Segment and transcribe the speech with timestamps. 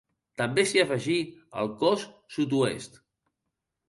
[0.41, 1.17] També s'hi afegí
[1.63, 2.05] el cos
[2.37, 2.99] sud-oest.